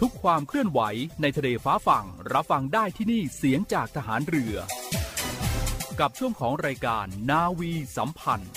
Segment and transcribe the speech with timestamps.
[0.00, 0.80] ทุกความเคลื่อนไหว
[1.20, 4.56] ในทะเลฟ้าฝั่งรับฟังได้ที่นี่เสียงจากทหารเรือ
[6.00, 8.50] กับช่วงของรายการนาวีสัมพันธ์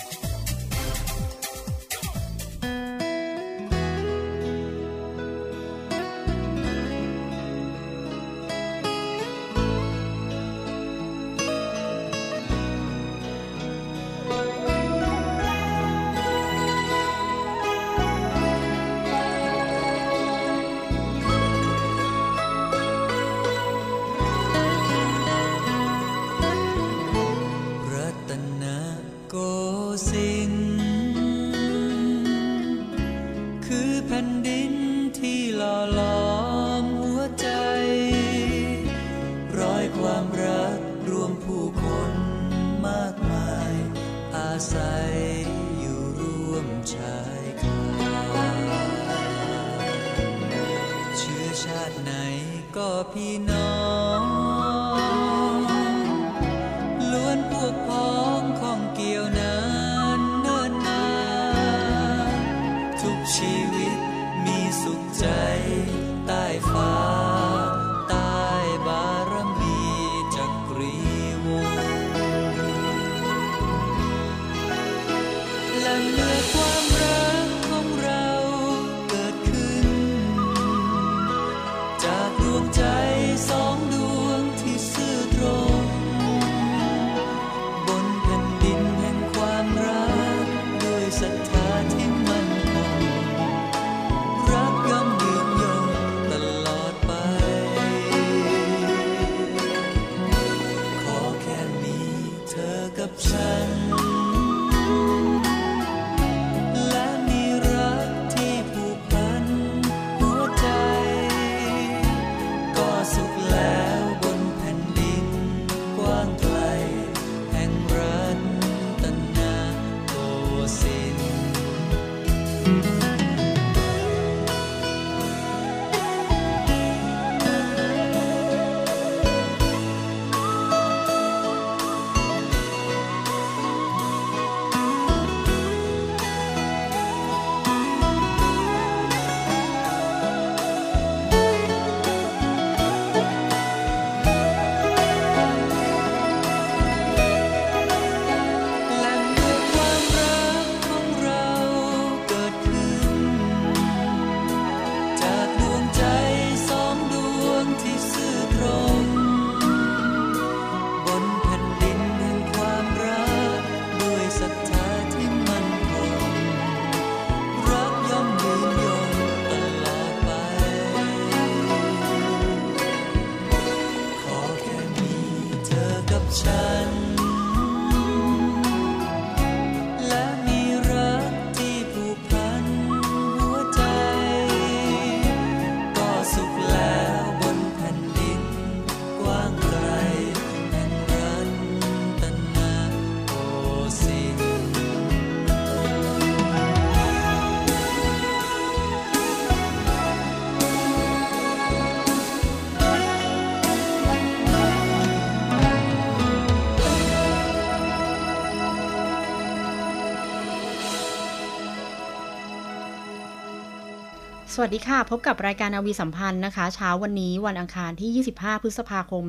[214.60, 219.22] สวัสดีค่ะ พบกับรายการอาวีสัมพันธ์นะคะ เช้าวันนี้วันอังคารที่ 25 พฤษภาคม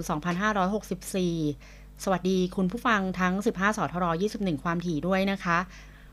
[0.79, 4.05] 2564 สวัสดีคุณผู้ฟังทั้ง 15 สทร
[4.37, 5.57] 21 ความถี่ด้วยนะคะ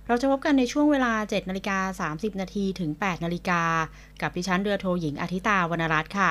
[0.06, 3.62] เราจะพบกันในช่วงเวลา 7 นาฬิกา 30 นาทีถึง 8 นาฬิกา
[4.22, 6.30] กับดิฉันเรือโทหญิงอาทิตาวรรณรัตน์ค่ะ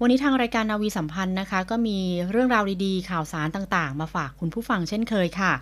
[0.00, 1.98] วันนี้ทางรายการนาวีสัมพันธ์นะคะ ก็มี
[2.30, 5.52] เรื่องราวดีๆ ข่าวสารต่างๆ มาฝากคุณผู้ฟังเช่นเคยค่ะ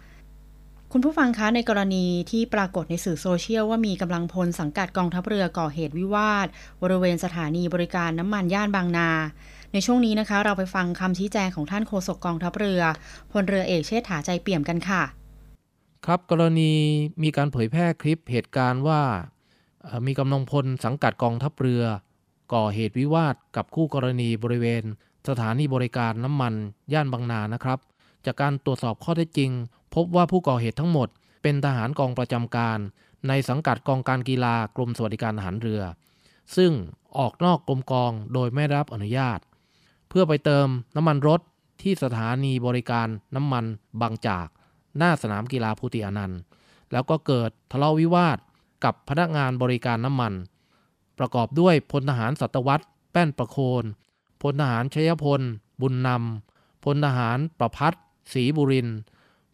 [0.92, 6.46] คุณผู้ฟังคะในกรณีที่ปรากฏในสื่อโซเชียลว่ามีกำลังพลสังกัดกองทัพเรือก่อเหตุวิวาท
[6.82, 9.10] บริเวณสถานีบริการน้ำมันย่านบางนา
[9.72, 12.82] ในช่วงนี้นะคะ เราไปฟังคำชี้แจงของท่านโฆษกกองทัพเรือ
[13.32, 15.02] พลเรือเอกเชษฐาใจเปี่ยมกันค่ะ
[16.06, 16.72] ครับกรณี
[17.22, 19.02] มีการเผยแพร่คลิปเหตุการณ์ว่า
[20.06, 21.82] มีกำลังพลสังกัดกองทัพเรือ
[22.54, 24.82] ก่อเหตุวิวาทกับคู่กรณีบริเวณ
[25.28, 26.54] สถานีบริการน้ำมัน
[26.92, 27.78] ย่านบางนานะครับ
[28.26, 29.50] จากการตรวจสอบข้อเท็จจริง
[29.94, 31.08] พบว่าผู้ก่อเหตุทั้งหมด
[31.42, 32.78] เป็นทหารกองประจำการ
[33.28, 35.82] ในสังกัดกองการกีฬากรมสวัสดิการทหารเรือ
[36.56, 36.72] ซึ่ง
[37.18, 39.38] ออกนอกกรมกองโดยไม่รับอนุญาต
[40.08, 41.40] เพื่อไปเติมน้ำมันรถ
[41.82, 43.64] ที่สถานีบริการน้ำมัน
[44.00, 44.46] บางจาก
[44.98, 46.40] หน้าสนามกีฬาภูติอนันต์
[46.92, 48.38] แล้วก็เกิดทะเลาะวิวาท
[48.84, 50.32] กับพนักงานบริการน้ำมัน
[51.18, 52.80] ประกอบด้วยพลทหารสัตวัต
[53.12, 53.84] แป้นประโคน
[54.42, 55.40] พลทหารชยพล
[55.80, 57.94] บุญนำพลทหารประพัฒ
[58.32, 58.88] ศรีบุริน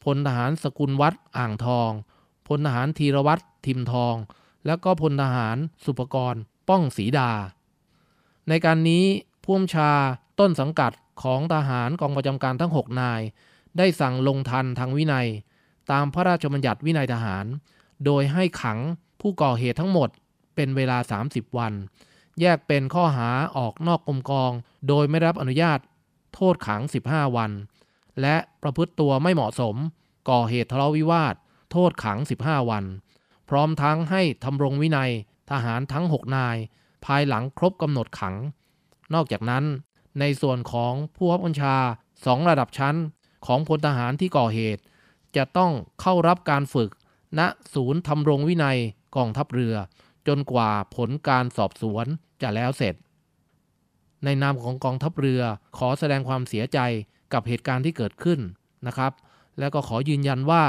[0.04, 1.90] พลทหารสกุลวัดอ่างทอง
[2.48, 4.14] พลทหารธีรวัตรทิมทอง
[4.66, 6.34] และก็พลทหารสุปกร
[6.68, 7.30] ป้องศรีดา
[8.48, 9.04] ในการนี้
[9.44, 9.90] ผู้มชา
[10.40, 10.92] ต้นสังกัด
[11.22, 13.20] ของทหารกองประจำการทั้ง 6 นาย
[13.78, 15.28] ได้สั่งลงทันทางวินัย
[15.90, 17.44] ตามพระราชบัญญัติวินัยทหาร
[18.04, 18.78] โดยให้ขัง
[19.20, 20.08] ผู้ก่อเหตุทั้งหมด
[20.54, 21.72] เป็นเวลา 30 วัน
[22.40, 24.52] แยกเป็นข้อหาออกนอกกรมกอง
[24.88, 25.78] โดยไม่รับอนุญาต
[26.34, 26.80] โทษขัง
[27.10, 27.50] 15 วัน
[28.20, 29.76] และประพฤติตัวไม่เหมาะสม
[30.30, 31.34] ก่อเหตุทะเลาะวิวาท
[31.70, 32.84] โทษขัง 15 วัน
[33.48, 35.10] พร้อมทั้งให้ทำรงวินัย
[35.50, 36.56] ทหารทั้ง 6 นาย
[37.04, 38.36] ภายหลังครบกำหนดขัง
[39.14, 39.64] นอกจากนั้น
[40.20, 41.76] ในส่วนของผู้บัญชา
[42.24, 42.96] สองระดับชั้น
[43.46, 44.82] ของพลทหารที่ก่อเหตุ
[45.36, 46.90] จะต้องเข้ารับการฝึก
[47.38, 47.40] ณ
[47.74, 48.78] ศูนย์ทำรงวินัย
[49.16, 49.74] กองทัพเรือ
[50.28, 52.06] จนกว่าผลการสอบสวน
[52.42, 52.94] จะแล้วเสร็จ
[54.24, 55.42] ในนามของกองทัพเรือ
[55.78, 56.78] ขอแสดงความเสียใจ
[57.34, 58.40] กับเหตุการณ์ที่เกิดขึ้น
[58.86, 59.12] นะครับ
[59.58, 60.64] แล้วก็ขอยืนยันว่า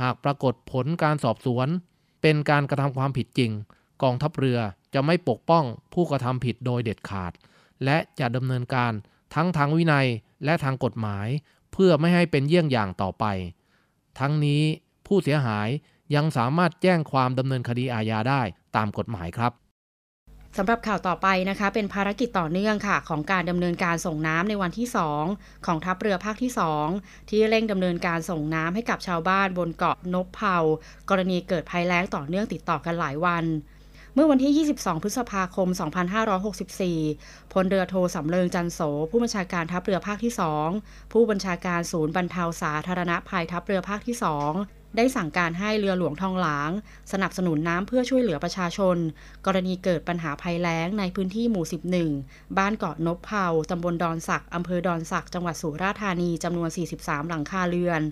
[0.00, 1.68] หากปรากฏผลการสอบสวน
[2.22, 3.50] เป็นการกระทำความผิดจริง
[4.02, 4.58] กองทัพเรือ
[4.94, 7.32] จะไม่ปกป้องผู้กระทำผิดโดยเด็ดขาด
[7.84, 8.92] และจะดำเนินการ
[9.34, 10.06] ทั้งทางวินัย
[10.44, 11.28] และทางกฎหมาย
[11.72, 13.24] เพื่อไม่ให้เป็นเยี่ยงอย่างต่อไป
[14.18, 14.62] ทั้งนี้
[15.06, 15.68] ผู้เสียหาย
[16.14, 18.42] ยังสามารถแจ้งความดำเนินคดีอาญาได้
[18.76, 19.52] ตามกฎหมายครับ
[20.56, 24.88] สำหรับข่าวต่อไปนะคะ เป็นภารกิจต่อเนื่องค่ะ ของการดำเนินการส่งน้ำในวันที่
[25.26, 26.52] 2 ของทัพเรือภาคที่
[26.90, 30.58] 2 ที่เร่งดำเนินการส่งน้ำให้กับชาวบ้านบนเกาะนบเผา
[31.08, 33.44] กรณีเกิดภัยแล้งต่อเนื่องติดต่อกันหลายวัน
[34.14, 35.68] เมื่อวันที่ 22 พฤษภาคม
[36.60, 38.80] 2564 พลเรือโทสำเริงจันโส
[39.10, 40.32] ผู้บัญชาการทัพเรือภาคที่
[40.72, 46.70] 2 ผู้บัญชาการศูนย์บรรเทาสาธารณภัยทัพเรือภาคที่ 2 ได้สั่งการให้เรือหลวงทองหลาง
[47.12, 48.96] สนับสนุนน้ำเพื่อช่วยเหลือประชาชน
[49.46, 51.64] กรณีเกิดปัญหาภัยแล้งในพื้นที่หมู่
[52.10, 56.68] 11 บ้านเกาะนบเผาตำบลดอนสักอำเภอดอนสักจังหวัดสุราษฎร์ธานีจำนวน
[56.98, 58.02] 43 หลังคาเรือน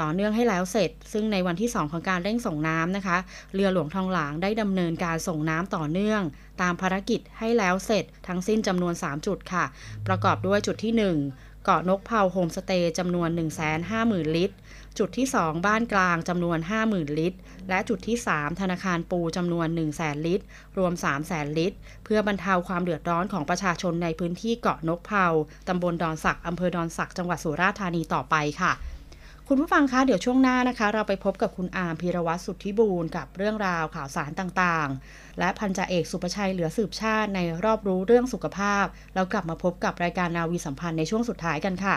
[0.00, 3.18] ต่อเนื่องให้แล้วเสร็จ ซึ่งในวันที่ 2 ของการเร่งส่งน้ำนะคะ
[3.54, 6.22] เรือหลวงทองหลางได้ดำเนินการส่งน้ำต่อเนื่อง
[6.62, 9.64] ตามภารกิจให้แล้วเสร็จ ทั้งสิ้นจำนวน 3 จุดค่ะ
[10.06, 13.28] ประกอบด้วยจุดที่ 1 เกาะนกเผาโฮมสเตย์จำนวน
[13.82, 14.56] 150,000 ลิตร
[14.98, 17.38] จุดที่ 2 บ้านกลางจำนวน 50,000 ลิตร
[17.68, 20.44] และจุดที่ 3 ธนาคารปูจำนวน 1 0 0 0 0แลิตร
[20.78, 25.26] รวม 3 0 0แสนลิตร เพื่อบรรเทาความเดือดร้อนของประชาชนในพื้นที่เกาะนกเผา
[25.68, 28.72] ตำบลดอนสักอำเภอดอนสักจังหวัดสุราษฎร์ธานีต่อไปค่ะ
[29.48, 41.96] คุณผู้ฟังคะเดี๋ยวช่วงหน้านะคะ เราไปพบกับคุณอามพีรวัตรสุทธิบูรณ์กับเรื่องราวข่าวสารต่างๆ และพันจ่าเอกสุประชัยเหลือสืบชาติในรอบรู้เรื่องสุขภาพ แล้วกลับมาพบกับรายการนาวีสัมพันธ์ในช่วงสุดท้ายกันค่ะ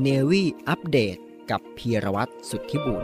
[0.00, 1.16] เนวี่อัปเดต
[1.50, 3.02] กับพีรวัตรสุทธิบุญ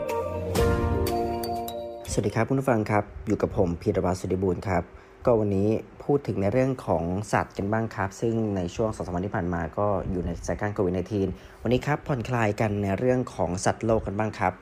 [2.11, 4.83] สวัสดีครับคุณผู้ฟังครับ อยู่กับผมพีรวัตรสุทธิบุญครับ
[5.25, 5.69] ก็วันนี้
[6.03, 7.03] พูดถึงในเรื่องของ
[7.33, 10.93] สัตว์กันบ้างครับ ซึ่งในช่วงสองสามวันที่ผ่านมาก็อยู่ในสถานการณ์โควิด
[11.27, 14.53] -19 วันนี้ครับผ่อนคลายกันในเรื่องของสัตว์โลกกันบ้างครับ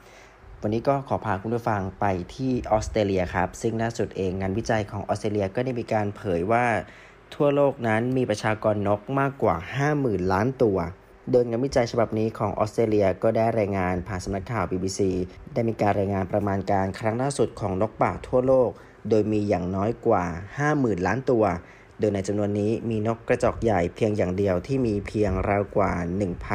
[0.62, 2.06] วันนี้ก็ขอพาคุณผู้ฟังไป
[2.36, 6.66] ที่ออสเตรเลียครับ ซึ่งล่าสุดเองงานวิจัยของออสเตรเลียก็ได้มีการเผยว่า
[7.34, 9.56] ทั่วโลกนั้นมีประชากรนกมากกว่า
[9.94, 10.80] 50,000 ล้านตัว
[11.32, 15.00] โดยงานวิจัยฉบับนี้ของออสเตรเลียก็ได้รายงานผ่านสำนักข่าว BBC
[15.54, 18.70] ได้มีการรายงานประมาณการครั้งล่าสุดของนกป่าทั่วโลก
[19.10, 20.26] โดยมีอย่างน้อยกว่า
[20.66, 21.44] 50,000 ล้านตัว
[22.00, 25.92] โดยในจำนวนนี้มีนกกระจอกใหญ่เพียงอย่างเดียวที่มีเพียงราวกว่า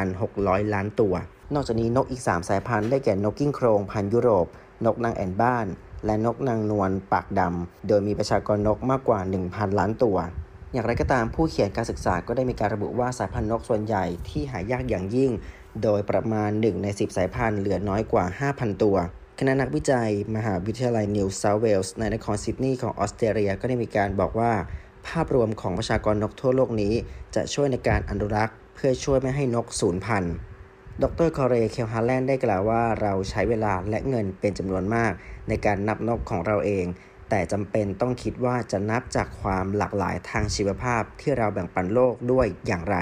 [0.06, 1.14] 1,600 ล้านตัว
[1.54, 4.46] นอกจากนี้นกอีก 3 สายพันธุ์ได้แก่นกกิ้งโครงพันยุโรป
[4.84, 5.66] นกนางแอ่นบ้าน
[6.06, 10.16] และนกนางนวลปากดำโดยมีประชากรนกมากกว่า 1,000 ล้านตัว
[10.72, 15.30] อย่างไรก็ตามผู้เขียนการศึกษาก็ได้มีการระบุว่าสายพันธุ์นกส่วนใหญ่ที่หายากอย่างยิ่ง
[15.82, 18.96] โดยประมาณ 1 ใน 10 สายพันธุ์เหลือน้อยกว่า 5,000 ตัว
[19.38, 24.52] คณะนักวิจัย มหาวิทยาลัยนิวเซาท์เวลส์ในนครซิดนีย์ของออสเตรเลียก็ได้มีการบอกว่า
[25.08, 26.94] ภาพรวมของประชากรนกทั่วโลกนี้
[27.34, 30.34] จะช่วยในการอนุรักษ์ เพื่อช่วยไม่ให้นกสูญพันธุ์
[31.02, 35.12] ดรคอเรเคลฮาร์แลนด์ได้กล่าวว่าเราใช้เวลาและเงินเป็นจำนวนมาก
[35.48, 36.84] ในการนับนกของเราเอง
[37.34, 42.96] แต่จำเป็นต้องคิดว่าจะนับจากความหลากหลายทางชีวภาพที่เราแบ่งปันโลกด้วยอย่างไร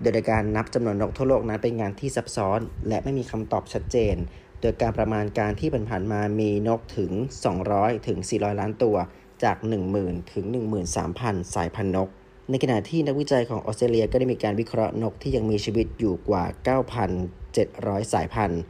[0.00, 4.16] โดยการนับจำนวนนกทั่วโลกนั้นเป็นงานที่ซับซ้อน และไม่มีคำตอบชัดเจน
[4.60, 7.12] โดยการประมาณการที่ผ่านมามีนกถึง
[7.60, 8.96] 200 ถึง 400 ล้านตัว
[9.44, 9.56] จาก
[9.94, 10.44] 10,000 ถึง
[11.00, 12.08] 13,000 สายพันธุ์นก
[12.50, 16.44] ในขณะที่นักวิจัยของออสเตรเลียก็ได้มีการวิเคราะห์นกที่ยังมีชีวิตอยู่กว่า
[17.28, 18.62] 9,700 สายพันธุ์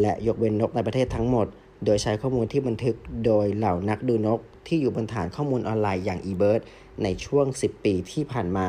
[0.00, 1.46] และยกเว้นนกในประเทศทั้งหมด
[1.84, 6.60] โดยใช้ข้อมูลที่บันทึกโดยเหล่านักดูนกที่อยู่บนฐานข้อมูลออนไลน์อย่าง eBird
[7.02, 8.68] ในช่วง 10 ปีที่ผ่านมา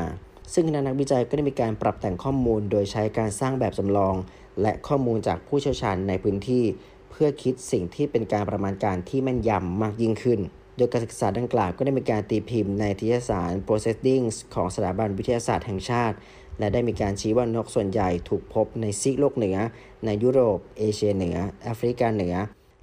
[0.54, 4.16] ซึ่งคณะนักวิจัยก็ได้มีการปรับแต่งข้อมูล โดยใช้การสร้างแบบจำลอง
[4.62, 6.64] และข้อมูลจากผู้เชี่ยวชาญในพื้นที่
[7.12, 10.40] เพื่อคิดสิ่งที่เป็นการประมาณการที่แม่นยำมากยิ่งขึ้น
[10.78, 16.16] โดยการศึกษาดังกล่าวก็ได้มีการตีพิมพ์ในนิตยสาร Proceedings ของสถาบันวิทยาศาสตร์แห่งชาติ
[16.60, 19.58] และได้มีการชี้ว่านกส่วนใหญ่ถูกพบในซีกโลกเหนือ
[20.06, 22.36] ในยุโรป เอเชียเหนือ แอฟริกาเหนือ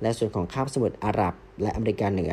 [0.02, 2.32] และส่วนของคาบสมุทรอาหรับและอเมริกาเหนือ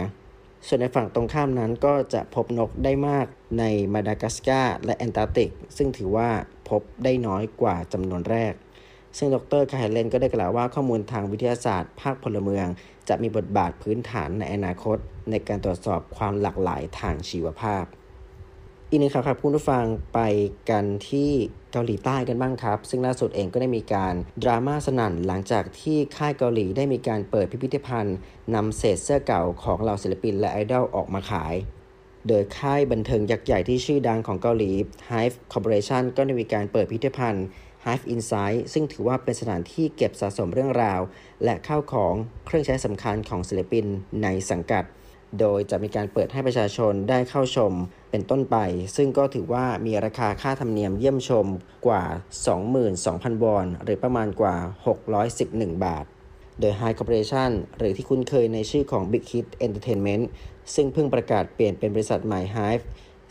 [0.67, 3.27] ส่วนในฝั่งตรงข้ามนั้นก็จะพบนกได้มาก
[3.59, 3.63] ใน
[3.93, 6.29] มาดากัสการ์และแอนตาร์กติก ซึ่งถือว่า
[6.69, 8.53] พบได้น้อยกว่าจำนวนแรก
[9.17, 12.67] ซึ่งดรคาเฮเลนก็ได้กล่าวว่าข้อมูลทางวิทยาศาสตร์ ภาคพลเมือง
[13.09, 14.97] จะมีบทบาทพื้นฐานในอนาคต
[15.29, 17.83] ในการตรวจสอบความหลากหลายทางชีวภาพ
[18.93, 20.19] อีกหนึ่งข่าวครับคุณผู้ฟังไป
[20.69, 21.31] กันที่
[21.71, 28.17] เกาหลีใต้กันบ้างครับ ซึ่งล่าสุดเองก็ได้มีการดราม่าสนั่นหลังจากที่ค่ายเกาหลีได้มีการเปิดพิพิธภัณฑ์
[28.55, 31.53] นำเศษเสื้อเก่าของเหล่าศิลปินและไอดอลออกมาขาย
[32.27, 34.71] โดยค่ายบันเทิงยักษ์ใหญ่ที่ชื่อดังของเกาหลี
[35.09, 37.45] Hive Corporation ก็ได้มีการเปิดพิพิธภัณฑ์
[37.85, 41.01] Hive Insight ซึ่งถือว่าเป็นสถานที่เก็บสะสมเรื่องราว
[41.43, 42.13] และข้าวของ
[42.45, 43.85] เครื่องใช้สำคัญของศิลปิน
[44.23, 44.85] ในสังกัด
[45.39, 47.73] โดยจะมีการเปิดให้ประชาชนได้เข้าชม
[48.11, 48.57] เป็นต้นไป
[48.95, 51.45] ซึ่งก็ถือว่ามีราคาค่าธรรมเนียมเยี่ยมชม
[51.87, 52.03] กว่า
[52.73, 54.55] 22,000 วอน หรือประมาณกว่า
[55.19, 56.05] 611 บาท
[56.59, 60.25] โดย High Corporation หรือที่คุ้นเคยในชื่อของ Big Hit Entertainment
[60.75, 62.85] ซึ่งเพิ่งประกาศเปลี่ยนเป็นบริษัทใหม่ Hive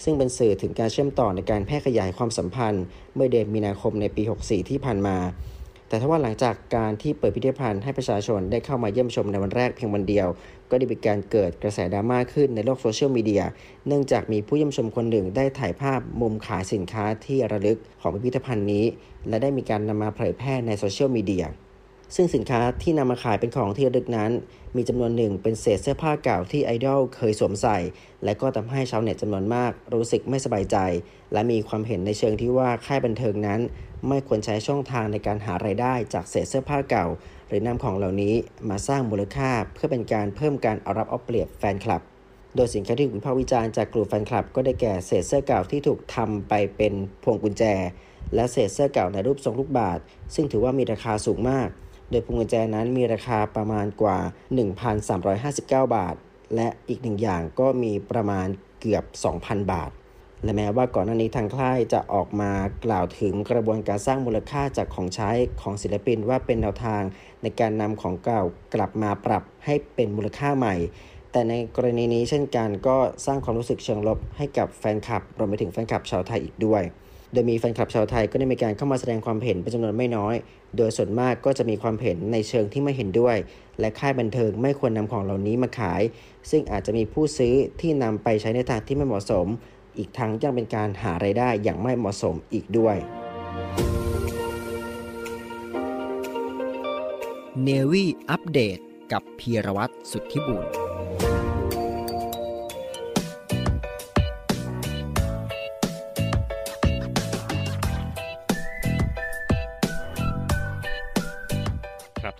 [0.04, 5.18] ซึ่งเป็นสื่อถึงการเชื่อมต่อในการแพร่ขยายความสัมพันธ์ เมื่อเดือนมีนาคมในปี 64 ที่ผ่านมา
[5.88, 10.28] แต่ถ้าว่าหลังจากการที่เปิดพิพิธภัณฑ์ให้ประชาชนได้เข้ามาเยี่ยมชมในวันแรกเพียงวันเดียว
[10.70, 13.42] ก็ได้มีการเกิดกระแสดราม่าขึ้นในโลกโซเชียลมีเดีย
[13.86, 18.84] เนื่องจากมีผู้เยี่ยมชมคนหนึ่งได้ถ่ายภาพมุมขายสินค้าที่ระลึกของพิพิธภัณฑ์นี้
[19.28, 21.46] และได้มีการนำมาเผยแพร่ในโซเชียลมีเดีย
[22.16, 24.30] ซึ่งสินค้าที่นำมาขายเป็นของที่ระลึกนั้น
[24.76, 27.78] มีจำนวนหนึ่งเป็นเศษเสื้อผ้าเก่าที่ไอดอลเคยสวมใส่
[28.24, 30.76] และก็ทำให้ชาวเน็ตจำนวนมากรู้สึกไม่สบายใจ
[31.32, 33.60] และมีความเห็นในเชิงที่ว่าค่ายบันเทิงนั้น
[34.08, 37.06] ไม่ควรใช้ช่องทางในการหารายได้จากเศษเสื้อผ้าเก่า
[37.48, 38.34] หรือนำของเหล่านี้
[38.68, 42.02] มาสร้างมูลค่าเพื่อเป็นการเพิ่มการเอารับเอาเปรียบแฟนคลับ
[42.56, 46.92] โดยสินค้าที่ถูกวิพากษ์วิจารณ์จากกลุ่มแฟนคลับ ก็ได้แก่เศษเสื้อเก่าที่ถูกทำไปเป็น
[47.22, 47.64] พวงกุญแจ
[48.34, 50.02] และเศษเสื้อเก่าในรูปทรงลูกบาศก์
[50.34, 51.68] ซึ่งถือว่ามีราคาสูงมาก
[52.10, 54.18] โดยพวงกุญแจนั้นมีราคาประมาณกว่า
[55.06, 55.62] 1,359
[55.96, 56.14] บาท
[56.54, 58.48] และอีกหนึ่งอย่างก็มีประมาณ
[58.80, 59.04] เกือบ
[59.38, 59.90] 2,000 บาท
[60.44, 62.50] และแม้ว่าก่อนหน้านี้ทางค่ายจะออกมา
[62.84, 65.30] กล่าวถึงกระบวนการสร้างมูลค่าจากของใช้
[65.60, 67.02] ของศิลปินว่าเป็นแนวทาง
[67.42, 68.42] ในการนำของเก่า
[68.74, 70.74] กลับมาปรับให้เป็นมูลค่าใหม่
[71.32, 76.82] แต่ในกรณีนี้เช่นกันก็สร้างความรู้สึกเชิงลบให้กับแฟนคลับรวมไปถึงแฟนคลับชาวไทยอีกด้วย
[77.32, 80.34] โดยมีแฟนคลับชาวไทยก็ได้มีการเข้ามาแสดงความเห็นเป็นจำนวนไม่น้อย
[80.76, 83.36] โดยส่วนมากก็จะมีความเห็นในเชิงที่ไม่เห็นด้วย
[83.80, 86.02] และค่ายบันเทิงไม่ควรนำของเหล่านี้มาขาย
[86.50, 89.46] ซึ่งอาจจะมีผู้ซื้อที่นำไปใช้ในทางที่ไม่เหมาะสม
[89.98, 92.96] อีกทั้งยังเป็นการหาไรายได้อย่างไม่เหมาะสมอีกด้วย
[97.62, 98.78] เนวี่อัปเดต
[99.12, 100.64] กับพีรวัตรสุทธิบุญ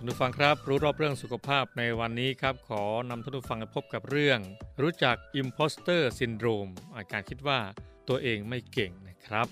[0.01, 4.39] ท่านผู้ฟังครับ รู้รอบเรื่องสุขภาพในวันนี้ครับ ขอนำท่านผู้ฟังไปพบกับเรื่อง
[4.81, 7.59] รู้จัก Imposter Syndrome อาการคิดว่า
[8.09, 9.47] ตัวเองไม่เก่งนะครับ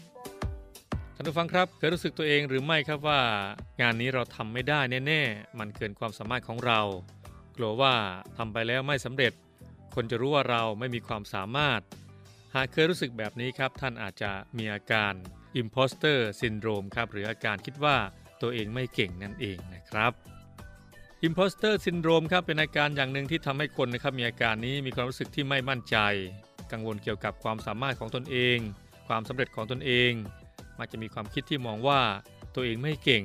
[1.15, 3.21] ท่านผู้ฟังครับเคยรู้สึกตัวเองหรือไม่ครับว่า
[3.81, 6.81] งานนี้เราทำไม่ได้แน่ๆ มันเกินความสามารถของเรา
[7.57, 7.95] กลัวว่า
[8.37, 9.33] ทำไปแล้วไม่สำเร็จ
[9.95, 11.81] คนจะรู้ว่าเราไม่มีความสามารถ
[12.55, 15.13] หากเคยรู้สึกแบบนี้ครับ ท่านอาจจะมีอาการ
[15.61, 17.97] Imposter Syndrome ครับหรืออาการคิดว่า
[18.41, 20.13] ตัวเองไม่เก่งนั่นเองนะครับ
[21.27, 25.97] Imposter Syndrome ครับเป็นอาการอย่างหนึ่งที่ทำให้คนนะครับมีอาการนี้มีความรู้สึกที่ไม่มั่นใจ
[26.71, 28.57] กังวลเกี่ยวกับความสามารถของตนเอง
[29.07, 30.11] ความสำเร็จของตนเอง
[30.79, 32.01] มักจะมีความคิดที่มองว่า
[32.55, 33.23] ตัวเองไม่เก่ง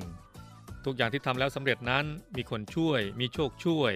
[0.85, 3.93] ทุกอย่างที่ทำแล้วสำเร็จนั้นมีคนช่วย มีโชคช่วย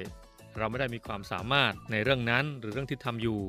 [0.58, 3.41] เราไม่ได้มีความสามารถในเรื่องนั้นหรือเรื่องที่ทำอยู่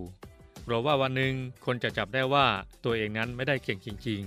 [0.67, 1.35] กลัวว่าวันหนึ่ง
[1.67, 2.47] คนจะจับได้ว่า
[2.85, 4.23] ตัวเองนั้นไม่ได้เก่งจริง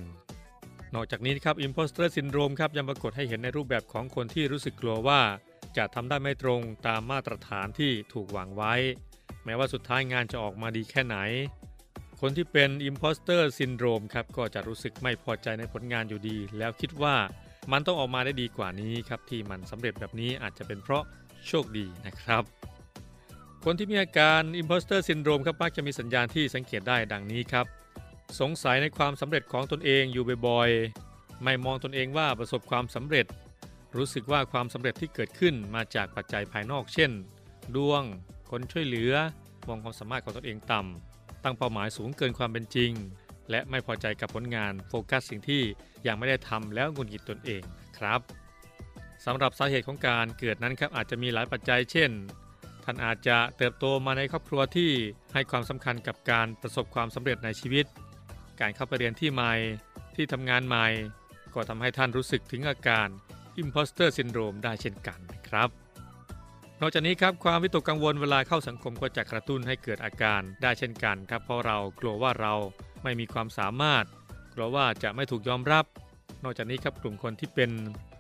[0.46, 5.22] ๆนอกจากนี้ครับ Imposter Syndrome ครับยังปรากฏให้เห็นในรูปแบบของคนที่รู้สึกกลัวว่า
[5.78, 8.74] จะทำได้ไม่ตรงตามมาตรฐานที่ถูกวางไว้
[9.46, 11.18] แม้ว่าสุดท้ายงานจะออกมาดีแค่ไหน
[12.22, 17.16] คนที่เป็น Imposter Syndrome ครับก็จะรู้สึกไม่พอใจในผลงานอยู่ดี แล้วคิดว่า
[17.72, 21.04] มันต้องออกมาได้ดีกว่านี้ครับที่มันสำเร็จแบบนี้อาจจะเป็นเพราะ
[21.48, 22.44] โชคดีนะครับ
[23.66, 27.66] คนที่มีอาการ Imposter Syndrome ครับมักจะมีสัญญาณที่สังเกตได้ดังนี้ครับ
[28.40, 33.26] สงสัยในความสำเร็จของตนเองอยู่บ่อยๆไม่มองตนเองว่าประสบความสำเร็จ
[33.98, 37.12] รู้สึกว่าความสำเร็จที่เกิดขึ้นมาจากปัจจัยภายนอก เช่น
[37.76, 38.04] ดวง
[38.50, 39.14] คนช่วยเหลือ
[39.68, 42.92] มองความสามารถของตนเองต่ำตั้งเป้าหมายสูงเกินความเป็นจริง
[43.50, 45.62] และไม่พอใจกับผลงานโฟกัสสิ่งที่
[46.08, 47.62] ยังไม่ได้ทำแล้วงุดหงิดตนเอง
[47.98, 48.20] ครับ
[49.26, 52.12] สำหรับสาเหตุของการเกิดนั้นครับอาจจะมีหลายปัจจัย เช่น
[52.84, 54.92] ท่านอาจจะเติบโตมาในครอบครัวที่
[55.34, 57.86] ให้ความสำคัญกับการประสบความสำเร็จในชีวิต
[58.62, 59.54] การเข้าไปเรียนที่ใหม่
[60.16, 60.88] ที่ทำงานใหม่
[61.54, 63.08] ก็ทำให้ท่านรู้สึกถึงอาการ
[63.62, 65.70] Imposter Syndrome ได้เช่นกันนะครับ
[66.82, 72.54] นอกจากนี้ครับความวิตกกังวลเวลาเข้าสังคมก็จะกระตุ้นให้เกิดอาการได้เช่นกันครับเพราะเรากลัวว่าเรา
[73.04, 74.06] ไม่มีความสามารถ
[74.54, 75.86] กลัวว่าจะไม่ถูกยอมรับ
[76.44, 77.72] นอกจากนี้ครับกลุ่มคนที่เป็น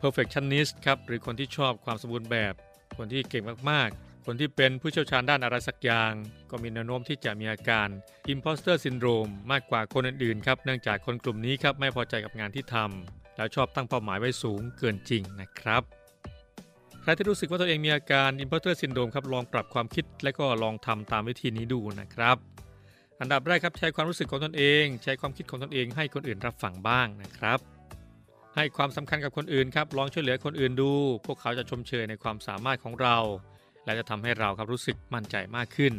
[0.01, 2.53] perfectionist ครับหรือคนที่ชอบความสมบูรณ์แบบ
[2.97, 6.11] คนที่เก่งมากๆ คนที่เป็นผู้เชี่ยวชาญด้านอะไรสักอย่าง
[6.49, 7.87] ก็มีแนวโน้มที่จะมีอาการ
[8.33, 15.83] imposter syndrome มากกว่าคนอื่นๆครับเนื่องจากคนกลุ่มนี้ครับไม่พอใจกับงานที่ทำ แล้วชอบตั้งเป้าหมายไว้สูงเกินจริงนะครับ
[17.01, 22.37] ใครที่รู้สึกว่าตัวเองมีอาการ imposter syndrome ครับลองปรับความคิดและก็ลองทำตามวิธีนี้ดูนะครับ
[23.19, 27.59] อันดับแรกครับใช้ความรู้สึกของตนเอง ใช้ความคิดของตนเองให้คนอื่นรับฟังบ้างนะครับ
[28.55, 30.91] ให้ความสำคัญกับคนอื่นครับลองช่วยเหลือคนอื่นดู
[31.25, 33.17] พวกเขาจะชมเชยในความสามารถของเรา
[33.85, 35.93] และจะทำให้เราครับรู้สึกมั่นใจมากขึ้น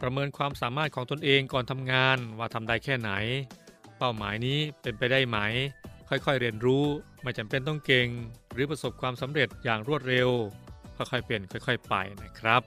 [0.00, 3.10] ประเมินความสามารถของตนเองก่อนทำงานว่าทำได้แค่ไหน
[3.98, 5.38] เป้าหมายนี้เป็นไปได้ไหม
[6.08, 6.84] ค่อยๆเรียนรู้
[7.22, 8.08] ไม่จำเป็นต้องเก่ง
[8.52, 10.28] หรือประสบความสำเร็จอย่างรวดเร็ว
[10.96, 12.62] ค่อยๆเป็นค่อยๆไปนะครับ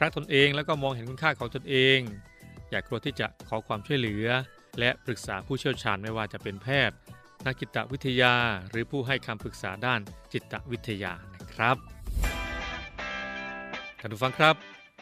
[0.00, 1.98] รักตนเองแล้วก็มองเห็นคุณค่าของตนเอง
[2.70, 4.26] อย่ากลัวที่จะขอความช่วยเหลือ
[4.78, 6.96] และปรึกษาผู้เชี่ยวชาญไม่ว่าจะเป็นแพทย์
[7.46, 8.34] นักจิตวิทยา
[8.70, 10.00] หรือผู้ให้คำปรึกษาด้าน
[10.32, 11.76] จิตวิทยานะครับ
[14.00, 14.54] ท่านผู้ฟังครับ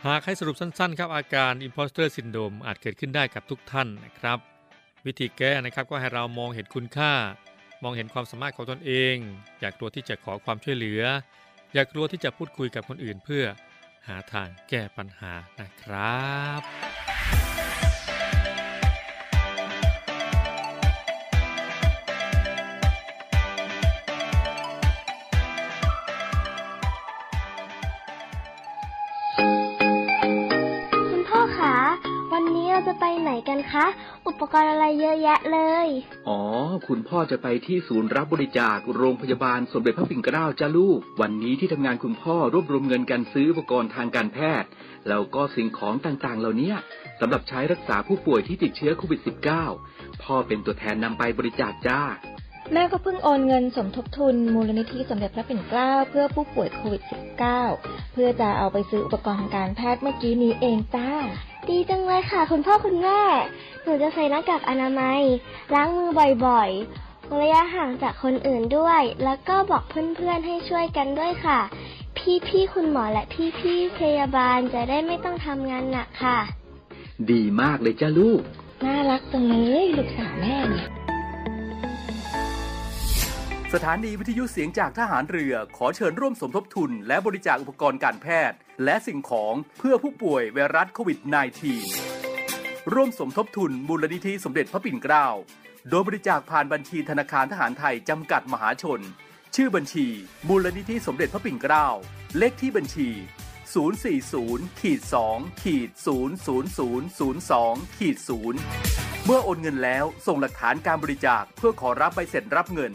[0.07, 4.39] หากให้สรุปสั้นๆ ครับอาการ Imposter Syndrome อาจเกิดขึ้นได้กับทุกท่านนะครับ
[5.07, 7.13] วิธีแก้นะครับก็ให้เรามองเห็นคุณค่า
[7.83, 9.17] มองเห็นความสามารถของตนเอง
[9.61, 11.03] อยากกลัวที่จะขอความช่วยเหลือ
[11.75, 13.45] อยากกลัวที่จะพูดคุยกับคนอื่นเพื่อ
[14.07, 17.10] หาทางแก้ปัญหานะครับ
[33.49, 33.87] กันคะ
[34.27, 35.89] อุปกรณ์อะไรเยอะแยะเลย
[36.29, 36.41] อ๋อ
[36.89, 44.69] คุณพ่อจะไปที่ศูนย์รับบริจาคโรงพยาบาลสมเด็จพระปิ่นเกล้าจ้าลูก วันนี้ที่ทำงานคุณพ่อรวบรวมเงินการซื้ออุปกรณ์ทางการแพทย์
[45.09, 46.73] แล้วก็สิ่งของต่างๆ เหล่านี้
[47.21, 49.21] สำหรับใช้รักษาผู้ป่วยที่ติดเชื้อโควิด
[49.71, 52.01] -19 พ่อเป็นตัวแทนนำไปบริจาคจ้า
[52.73, 57.03] แม่ก็เพิ่งโอนเงินสมทบทุน มูลนิธิสมเด็จพระปิ่นเกล้าเพื่อผู้ป่วยโควิด
[57.57, 61.11] -19 เพื่อจะเอาไปซื้ออุปกรณ์ทางการแพทย์เมื่อกี้นี้เองจ้า
[61.69, 63.21] ดีจังเลยค่ะ คุณพ่อคุณแม่
[63.83, 65.21] หนูจะใส่หน้ากากอนามัย
[65.75, 66.11] ล้างมือ
[66.47, 71.61] บ่อยๆระยะห่างจากคนอื่นด้วย แล้วก็บอกเพื่อนๆให้ช่วยกันด้วยค่ะ
[72.47, 73.25] พี่ๆคุณหมอและ
[73.59, 76.39] พี่ๆพยาบาลจะได้ไม่ต้องทำงานหนักค่ะ
[77.31, 78.41] ดีมากเลยจ้าลูก
[78.85, 81.00] น่ารักจังเลยลูกสาวแม่เนี่ย
[83.75, 91.19] สถานีวิทยุเสียงจากทหารเรือขอเชิญร่วมสมทบทุน และบริจาคอุปกรณ์การแพทย์ และสิ่งของเพื่อผู้ป่วยไวรัสโควิด
[92.07, 95.27] -19 ร่วมสมทบทุนมูลนิธิสมเด็จพระปิ่นเกล้า
[95.91, 99.01] โดยบริจาคผ่านบัญชีธนาคารทหารไทยจำกัดมหาชน
[99.55, 100.07] ชื่อบัญชี
[100.49, 101.89] มูลนิธิสมเด็จพระปิ่นเกล้า
[102.39, 103.09] เลขที่บัญชี
[103.95, 105.01] 040ขีด
[105.33, 105.91] 2ขีด
[106.69, 108.17] 00002ขีด
[108.71, 112.95] 0เมื่อโอนเงินแล้วส่งหลักฐานการบริจาคเพื่อขอรับใบเสร็จรับเงิน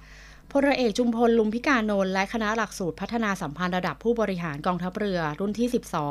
[0.51, 5.67] พลเรือเอกจุมพลลุมพิการนนท์และคณะหลักสูตรพัฒนาสัมพันธ์ระดับผู้บริหารกองทัพเรือรุ่นที่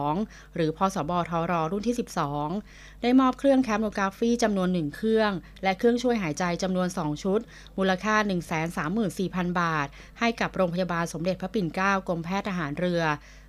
[0.06, 1.96] 12 หรือพสบทรรุ่นที่
[2.50, 5.30] 12 ได้มอบเครื่องแคมโนกราฟีจำนวน 1 เครื่อง
[5.62, 7.40] และเครื่องช่วยหายใจจำนวน 2 ชุด
[7.78, 8.14] มูลค่า
[8.88, 9.86] 134,000 บาท
[10.20, 13.02] ให้กับโรงพยาบาลสมเด็จพระปิ่นเกล้ากรมแพทย์ทหารเรือ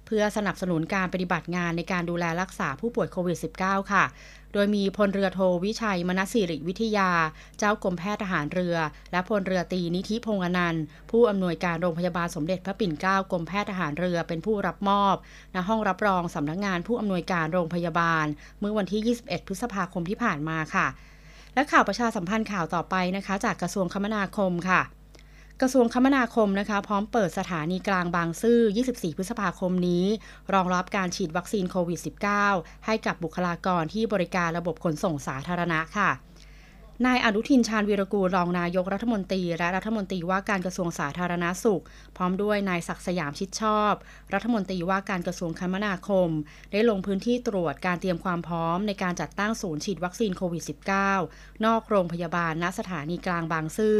[0.05, 4.05] เพื่อสนับสนุนการปฏิบัติงานในการดูแลรักษาผู้ป่วยโควิด -19 ค่ะ
[4.53, 7.11] โดยมีพลเรือโทวิชัยมนสิริวิทยา
[7.59, 8.75] เจ้ากรมแพทย์ทหารเรือ
[9.11, 15.15] และพลเรือตีนิธิพงษ์อนันต์ผู้อำนวยการโรงพยาบาลสมเด็จพระปิ่นเกล้ากรมแพทย์ทหารเรือเป็นผู้รับมอบ
[15.55, 18.25] ณห้องรับรองสำนักงงานผู้อำนวยการโรงพยาบาล
[18.59, 20.87] เมื่อวันที่ 21พฤษภาคมที่ผ่านมาค่ะ
[21.53, 24.81] และข่าวประชาสัมพันธ์ข่าวต่อไปนะคะ จากกระทรวงคมนาคมค่ะ
[25.61, 30.05] กระทรวงคมนาคมนะคะ พร้อมเปิดสถานีกลางบางซื่อ 24 พฤษภาคมนี้
[30.53, 31.99] รองรับการฉีดวัคซีนโควิด
[32.43, 36.09] -19 ให้กับบุคลากรที่บริการระบบขนส่งสาธารณะค่ะ
[37.05, 41.83] นายอนุทินชาญวีรกูลรองนายกรัฐมนตรี และรัฐมนตรีว่าการกระทรวงสาธารณาสุข
[42.17, 43.93] พร้อมด้วยนายศักดิ์สยามชิดชอบ
[44.33, 46.29] รัฐมนตรีว่าการกระทรวงคมนาคม
[46.71, 50.63] ได้ลงพื้นที่ตรวจการเตรียมความพร้อมในการจัดตั้งศูนย์ฉีดวัคซีนโควิด
[51.13, 53.99] -19 นอกโรงพยาบาลณสถานีกลางบางซื่อ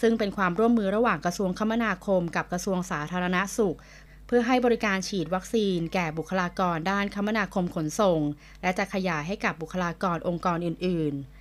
[0.00, 3.78] ซึ่งเป็นความร่วมมือระหว่างกระทรวงคมนาคม กับกระทรวงสาธารณาสุข
[4.26, 8.20] เพื่อให้บริการฉีดวัคซีนแก่บุคลากรด้านคมนาคมขนส่ง
[8.62, 11.39] และจะขยายให้กับบุคลากรองค์กรอื่น ๆ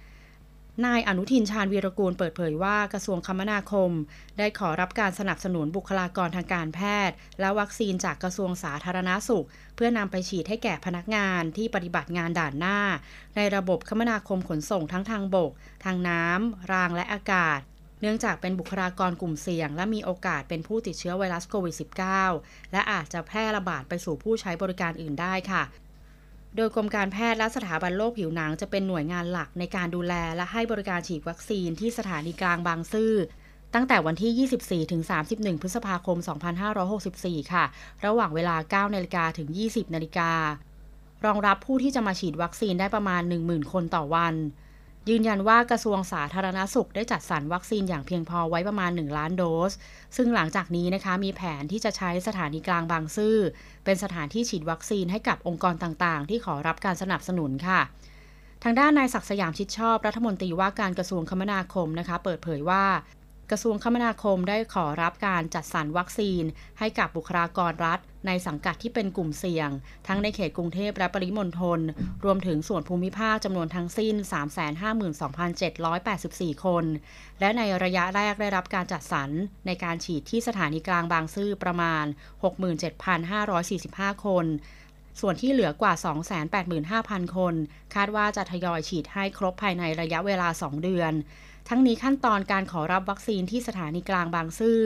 [0.85, 3.91] นายอนุทินชาญวีรกูลเปิดเผยว่ากระทรวงคมนาคม
[4.37, 12.79] ได้ขอรับการสนับสนุนบุคลากรทางการแพทย์ และวัคซีนจากกระทรวงสาธารณาสุข เพื่อนำไปฉีดให้แก่พนักงานที่ปฏิบัติงานด่านหน้า
[13.35, 15.51] ในระบบคมนาคมขนส่งทั้งทางบก
[15.85, 17.59] ทางน้ำรางและอากาศ
[18.01, 21.75] เนื่องจากเป็นบุคลากรกลุ่มเสี่ยง และมีโอกาสเป็นผู้ติดเชื้อไวรัสโควิด
[22.23, 25.63] -19 และอาจจะแพร่ระบาดไปสู่ผู้ใช้บริการอื่นได้ค่ะ
[26.55, 33.13] โดยกรมการแพทย์และสถาบันโรคผิวหนังจะเป็นหน่วยงานหลักในการดูแลและให้บริการฉีดวัคซีนที่สถานีกลางบางซื่อ
[33.73, 36.17] ตั้งแต่วันที่ 24 ถึง 31 พฤษภาคม
[36.85, 37.65] 2564 ค่ะ
[38.05, 40.31] ระหว่างเวลา 9 นาฬิกาถึง 20 นาฬิกา
[41.25, 44.35] รองรับผู้ที่จะมาฉีดวัคซีนได้ประมาณ 10,000 คนต่อวัน
[45.09, 49.71] ยืนยันว่ากระทรวงสาธารณสุขได้จัดสรรวัคซีนอย่างเพียงพอไว้ประมาณ 1 ล้านโดส
[50.17, 53.37] ซึ่งหลังจากนี้นะคะมีแผนที่จะใช้สถานีกลางบางซื่อ
[53.85, 57.81] เป็นสถานที่ฉีดวัคซีนให้กับองค์กรต่างๆ ที่ขอรับการสนับสนุนค่ะ
[58.63, 62.83] ทางด้านนายศักดิ์สยามชิดชอบรัฐมนตรีว่าการกระทรวงคมนาคมนะคะ เปิดเผยว่า
[63.51, 66.43] กระทรวงคมนาคมได้ขอรับการจัดสรรวัคซีน
[66.79, 69.69] ให้กับบุคลากรรัฐ ในสังกัดที่เป็นกลุ่มเสี่ยง
[70.07, 71.79] ทั้งในเขตกรุงเทพและปริมณฑล
[72.23, 74.15] รวมถึงส่วนภูมิภาคจำนวนทั้งสิ้น
[76.59, 76.85] 352,784 คน
[77.39, 79.29] และในระยะแรกได้รับการจัดสรร
[79.65, 82.05] ในการฉีดที่สถานีกลางบางซื่อประมาณ
[83.35, 84.45] 67,545 คน
[85.21, 85.93] ส่วนที่เหลือกว่า
[86.65, 87.53] 285,000 คน
[87.95, 91.13] คาดว่าจะทยอยฉีดให้ครบภายในระยะเวลา 2 เดือน
[91.71, 94.79] ทั้งนี้ขั้นตอนการขอรับวัคซีนที่สถานีกลางบางซื่อ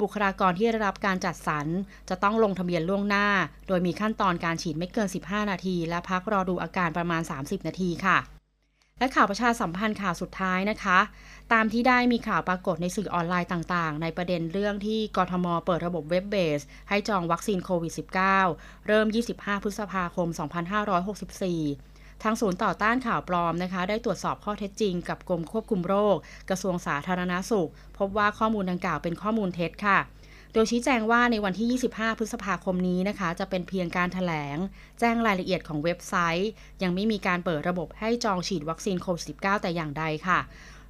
[0.00, 1.66] บุคลากรที่ได้รับการจัดสรร
[2.08, 3.26] จะต้องลงทะเบียนล่วงหน้า
[3.68, 8.18] โดยมีขั้นตอนการฉีดไม่เกิน 15 นาที และพักรอดูอาการประมาณ 30 นาทีค่ะ
[8.98, 10.98] และข่าวประชาสัมพันธ์ข่าวสุดท้ายนะคะ
[11.52, 17.92] ตามที่ได้มีข่าวปรากฏในสื่อออนไลน์ต่างๆ ในประเด็นเรื่องที่กทมเปิดระบบเว็บเบส ให้จองวัคซีนโควิด
[18.38, 26.16] -19 เริ่ม 25 พฤษภาคม 2564 ทางศูนย์ต่อต้านข่าวปลอมนะคะ ได้ตรวจสอบข้อเท็จจริงกับกรมควบคุมโรค
[26.50, 29.98] กระทรวงสาธารณาสุข พบว่าข้อมูลดังกล่าวเป็นข้อมูลเท็จค่ะ
[30.52, 34.56] โดยชี้แจงว่าในวันที่ 25 พฤษภาคมนี้นะคะ จะเป็นเพียงการถแถลง
[35.00, 36.50] แจ้งรายละเอียดของเว็บไซต์
[36.82, 40.40] ยังไม่มีการเปิดระบบให้จองฉีดวัคซีนโควิด -19 แต่อย่างใดค่ะ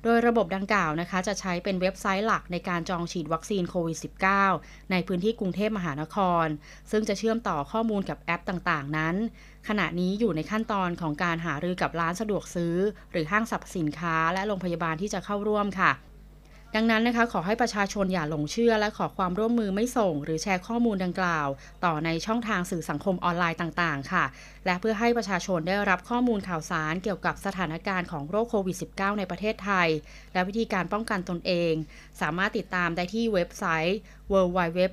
[0.04, 3.98] โดยระบบดังกล่าวนะคะ จะใช้เป็นเว็บไซต์หลักในการจองฉีดวัคซีนโควิด
[4.44, 6.46] -19 ในพื้นที่กรุงเทพมหานคร
[6.90, 9.16] ซึ่งจะเชื่อมต่อข้อมูลกับแอปต่างๆ นั้น
[9.68, 12.76] ขณะนี้อยู่ในขั้นตอนของการหารือกับร้านสะดวกซื้อ
[13.12, 15.92] หรือห้างสรรพสินค้าและโรงพยาบาลที่จะเข้าร่วมค่ะ
[16.76, 21.48] ดังนั้นนะคะ ขอให้ประชาชนอย่าหลงเชื่อ และขอความร่วมมือไม่ส่ง หรือแชร์ข้อมูลดังกล่าว
[21.84, 24.24] ต่อในช่องทางสื่อสังคมออนไลน์ต่างๆ ค่ะ
[24.66, 29.88] และเพื่อให้ประชาชนได้รับข้อมูลข่าวสารเกี่ยวกับสถานการณ์ของโรคโควิด -19 ในประเทศไทย
[30.32, 31.72] และวิธีการป้องกันตนเอง
[32.20, 33.98] สามารถติดตามได้ที่เว็บไซต์
[34.32, 34.88] www.ddc.moph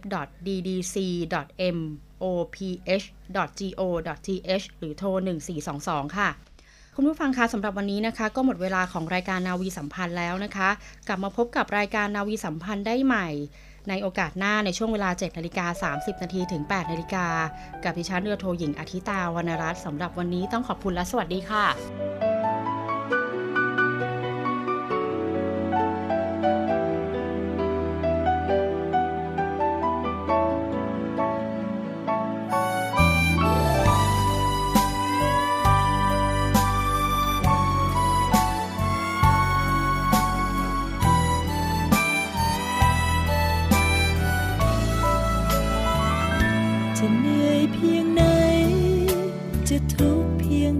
[3.35, 5.09] go.th หรือโทร
[5.63, 6.29] 1422 ค่ะ
[6.95, 10.69] คุณผู้ฟังคะสำหรับวันนี้นะคะ ก็หมดเวลาของรายการนาวีสัมพันธ์แล้วนะคะ
[11.07, 13.27] กลับมาพบกับรายการนาวีสัมพันธ์ได้ใหม่
[13.89, 17.27] ในโอกาสหน้าในช่วงเวลา 7นาฬิกา30นาทีถึง8นาฬิกา
[17.83, 22.35] กับดิฉันเรือโทหญิงอาทิตาวรรณรัตน์สำหรับวันนี้ต้องขอบคุณและสวัสดีค่ะ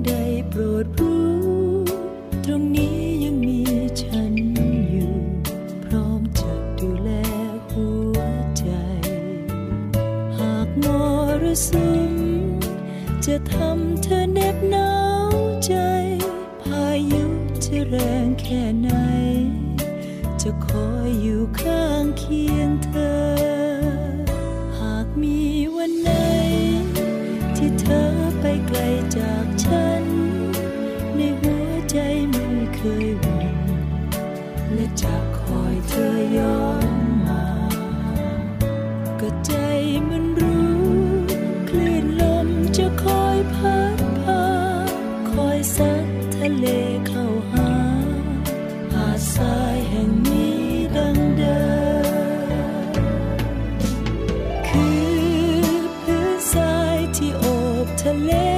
[0.06, 1.34] ได้โปรดรู้
[2.44, 3.60] ตรงนี้ยังมี
[4.02, 4.34] ฉัน
[4.92, 5.16] อยู่
[5.86, 7.10] พร้อมจะดูแล
[7.70, 8.18] หัว
[8.58, 8.68] ใจ
[10.38, 10.86] หากม
[11.42, 12.14] รสุม
[13.26, 14.92] จะทำเธอเน็บหนา
[15.30, 15.74] วใจ
[16.62, 17.26] พายุ
[17.66, 18.95] จะแรงแค่ไหน
[58.06, 58.55] 的脸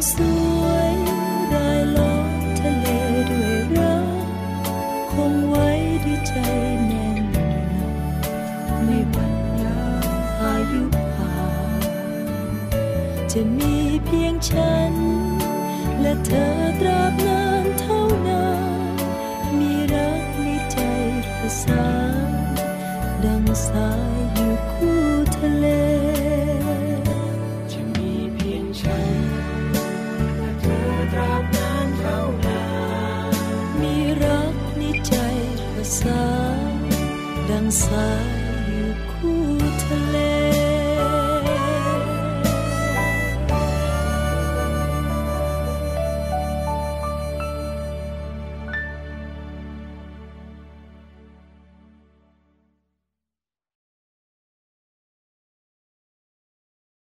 [0.00, 0.31] things